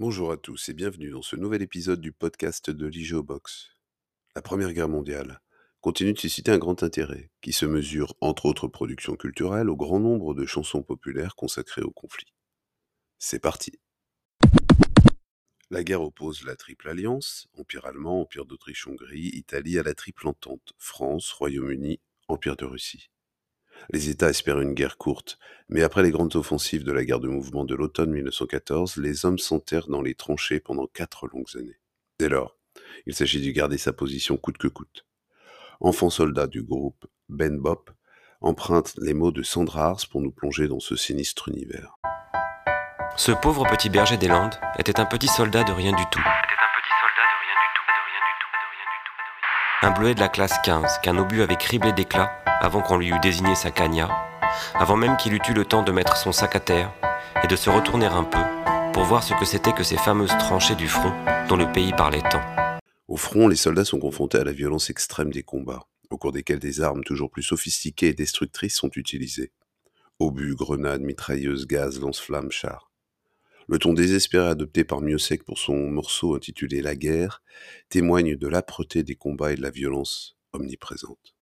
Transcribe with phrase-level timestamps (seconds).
[0.00, 3.76] Bonjour à tous et bienvenue dans ce nouvel épisode du podcast de l'IGEOBOX.
[4.34, 5.42] La Première Guerre mondiale
[5.82, 10.00] continue de susciter un grand intérêt, qui se mesure, entre autres productions culturelles, au grand
[10.00, 12.32] nombre de chansons populaires consacrées au conflit.
[13.18, 13.78] C'est parti
[15.68, 20.72] La guerre oppose la Triple Alliance, Empire allemand, Empire d'Autriche-Hongrie, Italie, à la Triple Entente,
[20.78, 23.10] France, Royaume-Uni, Empire de Russie.
[23.88, 27.28] Les États espèrent une guerre courte, mais après les grandes offensives de la guerre de
[27.28, 31.78] mouvement de l'automne 1914, les hommes s'enterrent dans les tranchées pendant quatre longues années.
[32.18, 32.58] Dès lors,
[33.06, 35.06] il s'agit de garder sa position coûte que coûte.
[35.80, 37.90] Enfant soldat du groupe, Ben Bop
[38.40, 41.96] emprunte les mots de Sandra Ars pour nous plonger dans ce sinistre univers.
[43.16, 46.22] Ce pauvre petit berger des Landes était un petit soldat de rien du tout.
[49.82, 53.20] Un bleuet de la classe 15 qu'un obus avait criblé d'éclats avant qu'on lui eût
[53.22, 54.10] désigné sa cagna,
[54.74, 56.92] avant même qu'il eût eu le temps de mettre son sac à terre
[57.42, 58.42] et de se retourner un peu
[58.92, 61.14] pour voir ce que c'était que ces fameuses tranchées du front
[61.48, 62.42] dont le pays parlait tant.
[63.08, 66.58] Au front, les soldats sont confrontés à la violence extrême des combats, au cours desquels
[66.58, 69.50] des armes toujours plus sophistiquées et destructrices sont utilisées.
[70.18, 72.89] Obus, grenades, mitrailleuses, gaz, lance-flammes, chars.
[73.70, 77.40] Le ton désespéré adopté par Miossec pour son morceau intitulé La guerre
[77.88, 81.36] témoigne de l'âpreté des combats et de la violence omniprésente.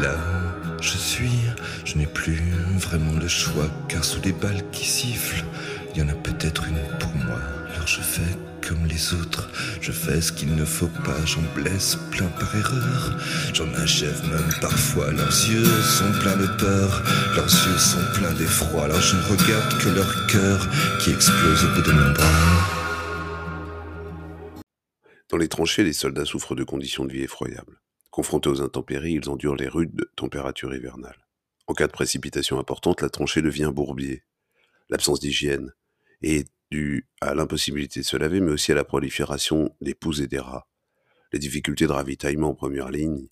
[0.00, 0.16] Là
[0.80, 1.40] je suis,
[1.84, 2.38] je n'ai plus
[2.76, 5.44] vraiment le choix, car sous les balles qui sifflent,
[5.92, 7.40] il y en a peut-être une pour moi.
[7.74, 7.88] Alors
[8.68, 9.48] comme les autres,
[9.80, 13.18] je fais ce qu'il ne faut pas, j'en blesse plein par erreur,
[13.52, 15.12] j'en achève même parfois.
[15.12, 17.02] Leurs yeux sont pleins de peur,
[17.36, 20.68] leurs yeux sont pleins d'effroi, alors je ne regarde que leur cœur
[21.00, 22.76] qui explose au bout de mon bras.
[25.28, 27.80] Dans les tranchées, les soldats souffrent de conditions de vie effroyables.
[28.10, 31.26] Confrontés aux intempéries, ils endurent les rudes températures hivernales.
[31.66, 34.22] En cas de précipitation importante, la tranchée devient bourbier.
[34.88, 35.72] L'absence d'hygiène
[36.22, 40.26] est due à l'impossibilité de se laver, mais aussi à la prolifération des poux et
[40.26, 40.66] des rats.
[41.32, 43.26] Les difficultés de ravitaillement en première ligne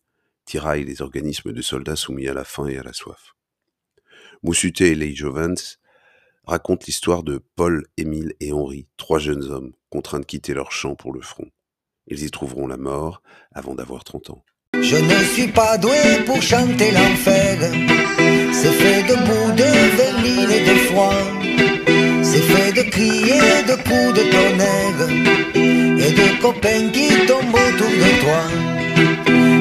[0.45, 3.35] tiraillent les organismes de soldats soumis à la faim et à la soif.
[4.43, 5.79] Moussuté et Leigh Jovens
[6.47, 10.95] racontent l'histoire de Paul, Émile et Henri, trois jeunes hommes contraints de quitter leur champ
[10.95, 11.51] pour le front.
[12.07, 13.23] Ils y trouveront la mort
[13.53, 14.45] avant d'avoir 30 ans.
[14.75, 17.59] Je ne suis pas doué pour chanter l'enfer.
[18.53, 20.74] C'est fait de boue, de vermine et de
[25.97, 28.43] Et de copains qui tombent autour de toi.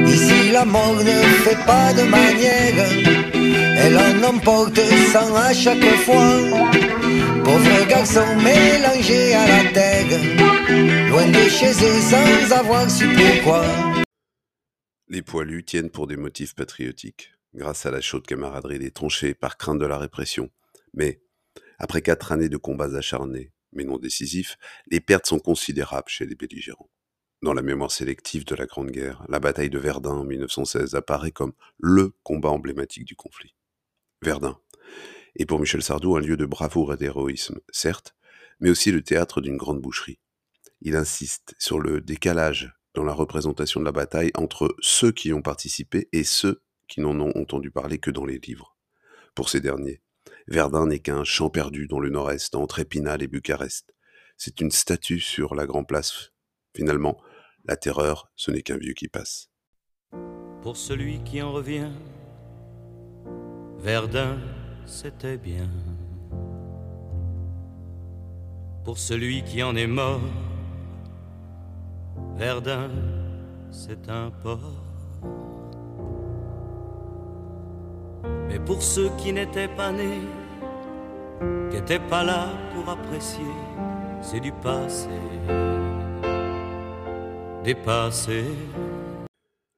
[0.08, 2.88] Ici la mort ne fait pas de manière.
[3.78, 4.80] Elle en emporte
[5.12, 6.38] sans à chaque fois.
[7.44, 10.20] Pauvre garçon mélangé à la terre.
[11.10, 13.66] Loin de chez eux sans avoir su pourquoi.
[15.10, 19.58] Les poilus tiennent pour des motifs patriotiques, grâce à la chaude camaraderie des tranchées par
[19.58, 20.50] crainte de la répression.
[20.94, 21.22] Mais,
[21.78, 24.58] après quatre années de combats acharnés, mais non décisifs,
[24.88, 26.90] les pertes sont considérables chez les belligérants.
[27.42, 31.32] Dans la mémoire sélective de la Grande Guerre, la bataille de Verdun en 1916 apparaît
[31.32, 33.54] comme LE combat emblématique du conflit.
[34.22, 34.58] Verdun
[35.36, 38.16] est pour Michel Sardou un lieu de bravoure et d'héroïsme, certes,
[38.60, 40.20] mais aussi le théâtre d'une grande boucherie.
[40.82, 45.42] Il insiste sur le décalage dans la représentation de la bataille entre ceux qui ont
[45.42, 48.78] participé et ceux qui n'en ont entendu parler que dans les livres.
[49.36, 50.02] Pour ces derniers,
[50.48, 53.94] Verdun n'est qu'un champ perdu dans le nord-est, entre Épinal et Bucarest.
[54.38, 56.32] C'est une statue sur la Grand Place.
[56.76, 57.18] Finalement,
[57.66, 59.50] la terreur, ce n'est qu'un vieux qui passe.
[60.62, 61.92] Pour celui qui en revient,
[63.80, 64.40] Verdun,
[64.86, 65.70] c'était bien.
[68.84, 70.22] Pour celui qui en est mort,
[72.36, 72.90] Verdun,
[73.72, 74.84] c'est un port.
[78.48, 80.22] Mais pour ceux qui n'étaient pas nés,
[81.70, 83.44] qui n'étaient pas là pour apprécier,
[84.22, 85.10] c'est du passé,
[87.64, 88.46] dépassé.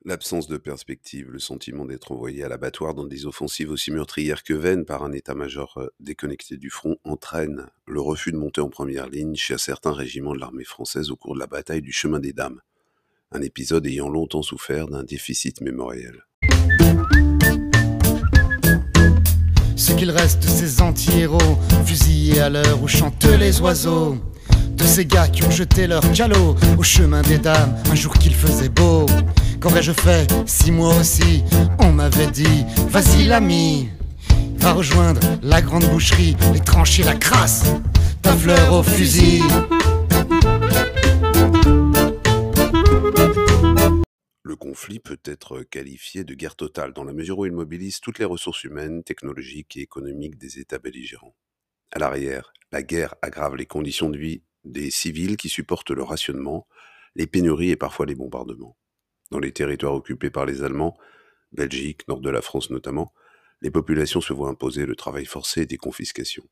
[0.08, 4.54] L'absence de perspective, le sentiment d'être envoyé à l'abattoir dans des offensives aussi meurtrières que
[4.54, 9.10] vaines par un état-major euh, déconnecté du front entraîne le refus de monter en première
[9.10, 12.34] ligne chez certains régiments de l'armée française au cours de la bataille du chemin des
[12.34, 12.62] dames,
[13.32, 16.22] un épisode ayant longtemps souffert d'un déficit mémoriel.
[19.76, 24.18] Ce qu'il reste de ces anti-héros, fusillés à l'heure où chantent les oiseaux.
[24.72, 28.34] De ces gars qui ont jeté leur calot au chemin des dames un jour qu'il
[28.34, 29.06] faisait beau.
[29.60, 31.44] Qu'aurais-je fait si moi aussi
[31.80, 33.90] on m'avait dit Vas-y l'ami,
[34.60, 37.64] va rejoindre la grande boucherie, les trancher la crasse,
[38.22, 39.42] ta fleur au fusil.
[44.86, 48.26] Conflit peut être qualifié de guerre totale dans la mesure où il mobilise toutes les
[48.26, 51.36] ressources humaines, technologiques et économiques des États belligérants.
[51.92, 56.68] À l'arrière, la guerre aggrave les conditions de vie des civils qui supportent le rationnement,
[57.16, 58.78] les pénuries et parfois les bombardements.
[59.32, 60.96] Dans les territoires occupés par les Allemands,
[61.52, 63.12] Belgique, nord de la France notamment,
[63.64, 66.48] les populations se voient imposer le travail forcé et des confiscations.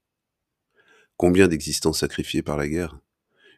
[1.18, 2.98] Combien d'existences sacrifiées par la guerre?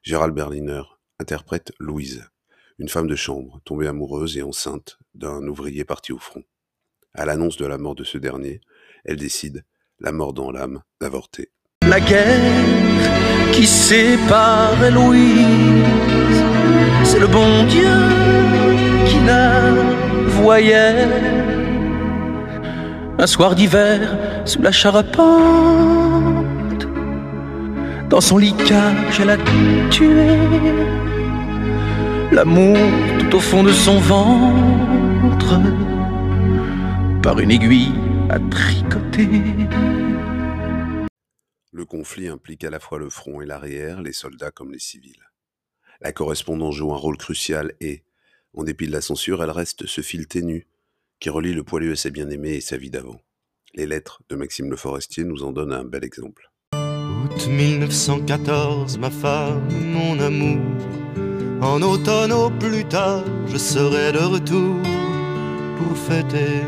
[0.04, 0.83] Gérald Berliner
[1.18, 2.28] interprète Louise,
[2.77, 6.44] une femme de chambre tombée amoureuse et enceinte d'un ouvrier parti au front.
[7.13, 8.60] À l'annonce de la mort de ce dernier,
[9.06, 9.63] elle décide,
[10.00, 11.51] la mort dans l'âme, d'avorter.
[11.88, 15.86] La guerre qui sépare Louise,
[17.04, 17.94] c'est le bon Dieu
[19.07, 19.71] qui la
[20.28, 21.07] voyait.
[23.18, 25.25] Un soir d'hiver, sous la charpente,
[28.10, 28.54] dans son lit
[29.19, 29.38] elle a
[29.89, 30.38] tué
[32.31, 32.77] l'amour
[33.19, 35.60] tout au fond de son ventre
[37.22, 37.92] par une aiguille
[38.30, 39.30] à tricoter.
[41.72, 45.24] Le conflit implique à la fois le front et l'arrière, les soldats comme les civils.
[46.01, 48.04] La correspondance joue un rôle crucial et,
[48.54, 50.68] en dépit de la censure, elle reste ce fil ténu
[51.19, 53.21] qui relie le poilu à ses bien-aimés et sa vie d'avant.
[53.74, 56.50] Les lettres de Maxime Le Forestier nous en donnent un bel exemple.
[56.74, 61.05] Août 1914, ma femme, mon amour.
[61.62, 64.75] En automne au plus tard, je serai de retour
[65.78, 66.62] pour fêter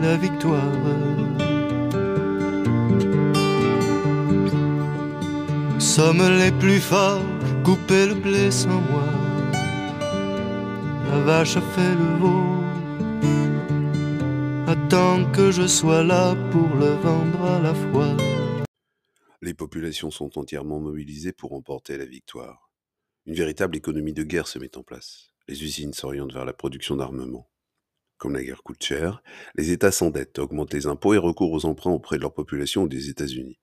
[0.00, 0.76] la victoire.
[5.74, 7.20] Nous sommes les plus forts,
[7.64, 9.08] couper le blé sans moi.
[11.10, 12.44] La vache fait le veau.
[14.66, 18.16] Attends que je sois là pour le vendre à la fois.
[19.42, 22.69] Les populations sont entièrement mobilisées pour remporter la victoire.
[23.26, 25.32] Une véritable économie de guerre se met en place.
[25.46, 27.50] Les usines s'orientent vers la production d'armements.
[28.16, 29.22] Comme la guerre coûte cher,
[29.56, 32.88] les États s'endettent, augmentent les impôts et recourent aux emprunts auprès de leur population ou
[32.88, 33.58] des États-Unis.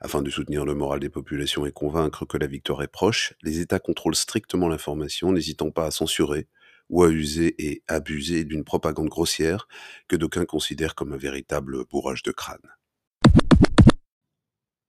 [0.00, 3.60] Afin de soutenir le moral des populations et convaincre que la victoire est proche, les
[3.60, 6.46] États contrôlent strictement l'information, n'hésitant pas à censurer
[6.90, 9.66] ou à user et abuser d'une propagande grossière
[10.08, 12.74] que d'aucuns considèrent comme un véritable bourrage de crâne.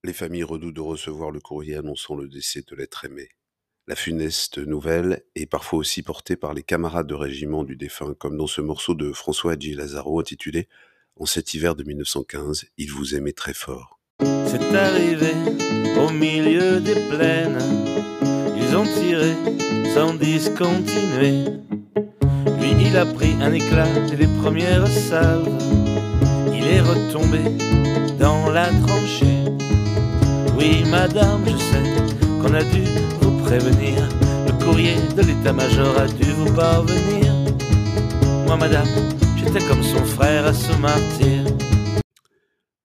[0.03, 3.29] Les familles redoutent de recevoir le courrier annonçant le décès de l'être aimé.
[3.89, 8.37] La funeste nouvelle est parfois aussi portée par les camarades de régiment du défunt, comme
[8.37, 9.73] dans ce morceau de François G.
[9.73, 10.67] Lazaro intitulé
[11.19, 13.99] En cet hiver de 1915, il vous aimait très fort.
[14.21, 15.31] C'est arrivé
[15.97, 17.57] au milieu des plaines.
[18.55, 19.33] Ils ont tiré
[19.95, 21.45] sans discontinuer.
[22.59, 25.49] Lui, il a pris un éclat dès les premières salves.
[26.53, 27.39] Il est retombé
[28.19, 29.45] dans la tranchée.
[30.55, 32.83] Oui, madame, je sais qu'on a dû
[33.51, 37.33] Le courrier de l'état-major a dû vous parvenir.
[38.45, 38.87] Moi, madame,
[39.37, 41.45] j'étais comme son frère à martyr.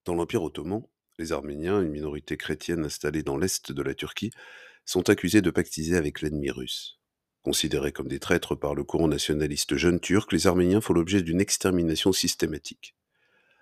[0.07, 0.83] Dans l'Empire ottoman,
[1.19, 4.31] les Arméniens, une minorité chrétienne installée dans l'est de la Turquie,
[4.87, 6.99] sont accusés de pactiser avec l'ennemi russe.
[7.43, 11.43] Considérés comme des traîtres par le courant nationaliste jeune turc, les Arméniens font l'objet d'une
[11.43, 12.95] extermination systématique.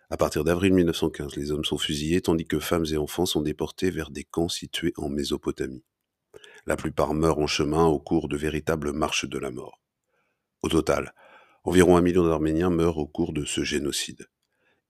[0.08, 3.90] À partir d'avril 1915, les hommes sont fusillés tandis que femmes et enfants sont déportés
[3.90, 5.82] vers des camps situés en Mésopotamie.
[6.66, 9.80] La plupart meurent en chemin au cours de véritables marches de la mort.
[10.62, 11.12] Au total,
[11.64, 14.28] environ un million d'Arméniens meurent au cours de ce génocide.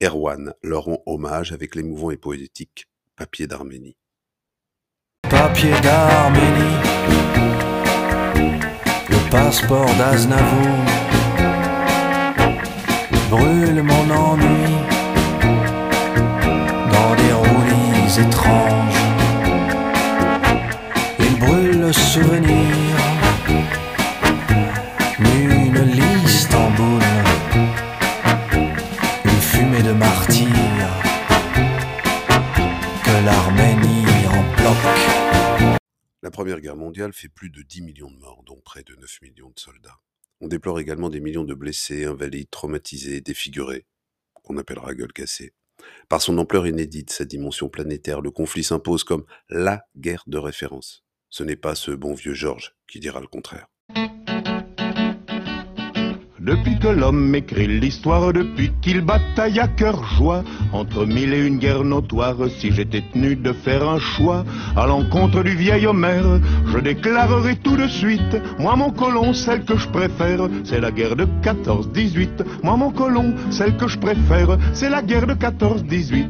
[0.03, 3.97] Erwan leur rend hommage avec l'émouvant et poétique Papier d'Arménie.
[5.29, 6.77] Papier d'Arménie,
[9.09, 10.77] le passeport d'Aznavour
[13.29, 14.73] brûle mon ennui
[16.91, 18.82] dans des roulis étranges.
[21.93, 22.95] Souvenir
[25.19, 27.01] d'une liste en boule,
[29.25, 30.47] une fumée de martyrs
[33.03, 35.77] que l'Arménie en bloque.
[36.21, 39.21] La Première Guerre mondiale fait plus de 10 millions de morts, dont près de 9
[39.21, 39.99] millions de soldats.
[40.41, 43.85] On déplore également des millions de blessés, invalides, traumatisés, défigurés,
[44.33, 45.53] qu'on appellera gueule cassée.
[46.09, 51.02] Par son ampleur inédite, sa dimension planétaire, le conflit s'impose comme LA guerre de référence.
[51.35, 53.65] Ce n'est pas ce bon vieux Georges qui dira le contraire.
[56.39, 61.57] Depuis que l'homme écrit l'histoire, depuis qu'il bataille à cœur joie, entre mille et une
[61.57, 66.77] guerres notoires, si j'étais tenu de faire un choix, à l'encontre du vieil Homère, je
[66.77, 71.25] déclarerai tout de suite, moi mon colon, celle que je préfère, c'est la guerre de
[71.41, 72.45] 14-18.
[72.61, 76.27] Moi mon colon, celle que je préfère, c'est la guerre de 14-18.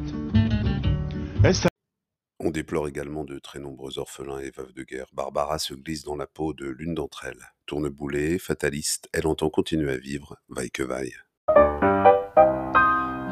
[2.54, 5.08] Déplore également de très nombreux orphelins et veuves de guerre.
[5.12, 7.52] Barbara se glisse dans la peau de l'une d'entre elles.
[7.66, 11.16] Tourneboulée, fataliste, elle entend continuer à vivre, vaille que vaille.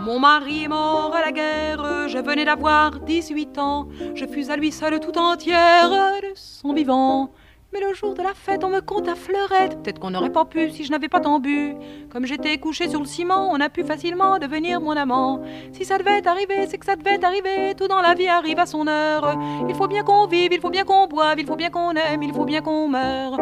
[0.04, 3.90] Mon mari est mort à la guerre, je venais d'avoir 18 ans.
[4.16, 7.32] Je fus à lui seule tout entière de son vivant.
[7.74, 9.82] Mais le jour de la fête, on me compte à fleurette.
[9.82, 11.76] Peut-être qu'on n'aurait pas pu si je n'avais pas tant bu.
[12.10, 15.42] Comme j'étais couché sur le ciment, on a pu facilement devenir mon amant.
[15.72, 17.74] Si ça devait arriver, c'est que ça devait arriver.
[17.76, 19.38] Tout dans la vie arrive à son heure.
[19.70, 22.24] Il faut bien qu'on vive, il faut bien qu'on boive, il faut bien qu'on aime,
[22.24, 23.40] il faut bien qu'on meure.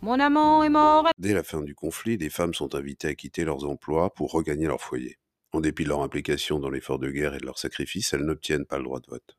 [0.00, 1.08] Mon amant est mort.
[1.18, 4.68] Dès la fin du conflit, les femmes sont invitées à quitter leurs emplois pour regagner
[4.68, 5.18] leur foyer.
[5.52, 8.66] En dépit de leur implication dans l'effort de guerre et de leur sacrifice, elles n'obtiennent
[8.66, 9.36] pas le droit de vote.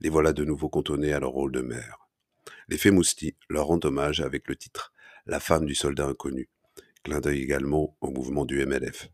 [0.00, 2.09] Les voilà de nouveau cantonnées à leur rôle de mère.
[2.70, 4.92] Les Femousti leur rendent hommage avec le titre
[5.26, 6.48] La femme du soldat inconnu,
[7.02, 9.08] clin d'œil également au mouvement du MLF.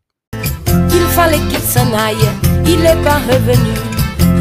[0.91, 2.29] Il fallait qu'il s'en aille,
[2.67, 3.73] il n'est pas revenu.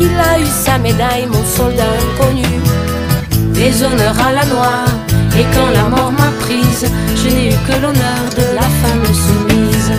[0.03, 2.45] Il a eu sa médaille, mon soldat inconnu.
[3.55, 4.89] Des honneurs à la noire,
[5.39, 9.93] et quand la mort m'a prise, je n'ai eu que l'honneur de la femme soumise.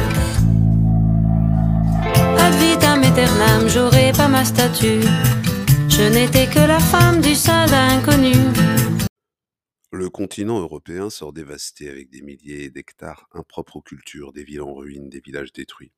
[2.37, 5.01] Ad vitam aeternam, j'aurai pas ma statue.
[5.89, 8.35] Je n'étais que la femme du soldat inconnu.
[9.97, 14.75] Le continent européen sort dévasté avec des milliers d'hectares impropres aux cultures, des villes en
[14.75, 15.91] ruine, des villages détruits.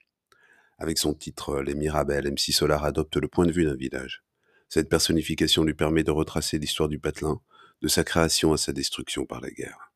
[0.78, 4.24] Avec son titre Les Mirabelles, MC Solar adopte le point de vue d'un village.
[4.70, 7.42] Cette personnification lui permet de retracer l'histoire du patelin,
[7.82, 9.89] de sa création à sa destruction par la guerre.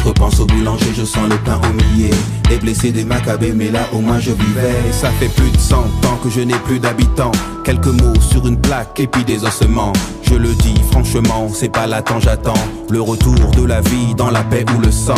[0.00, 2.10] Je repense au boulanger, je sens le pain au millet
[2.48, 4.92] Des blessés, des macabées, mais là au moins je vivais.
[4.92, 7.32] Ça fait plus de 100 ans que je n'ai plus d'habitants.
[7.64, 9.92] Quelques mots sur une plaque et puis des ossements.
[10.22, 12.54] Je le dis franchement, c'est pas l'attend j'attends
[12.88, 15.14] Le retour de la vie dans la paix ou le sang.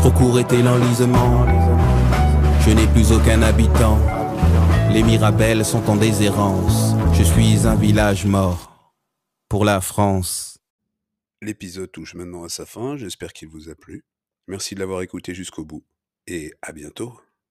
[0.00, 1.46] Trop court était l'enlisement.
[2.66, 3.98] Je n'ai plus aucun habitant.
[4.92, 6.96] Les Mirabelles sont en déshérence.
[7.12, 8.72] Je suis un village mort
[9.48, 10.59] Pour la France
[11.42, 14.04] L'épisode touche maintenant à sa fin, j'espère qu'il vous a plu.
[14.46, 15.84] Merci de l'avoir écouté jusqu'au bout
[16.26, 17.18] et à bientôt.